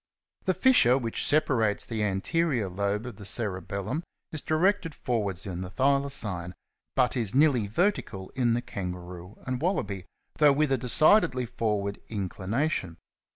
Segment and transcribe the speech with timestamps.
[0.45, 5.69] The fissure which separates the anterior lobe of the cerebellum is directed forwards in the
[5.69, 6.53] Thylacine ^
[6.95, 10.07] but is nearly vertical in the Kangaroo and Wallaby,
[10.39, 12.97] though with a decidedly forward inclination.